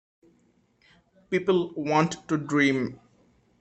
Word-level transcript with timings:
People 1.29 1.75
want 1.75 2.27
to 2.27 2.35
dream. 2.37 2.99